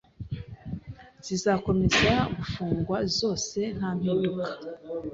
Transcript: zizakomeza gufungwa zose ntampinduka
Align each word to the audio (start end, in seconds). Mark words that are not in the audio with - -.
zizakomeza 1.25 2.11
gufungwa 2.37 2.97
zose 3.17 3.59
ntampinduka 3.77 4.49